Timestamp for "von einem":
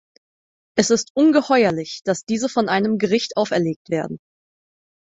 2.49-2.97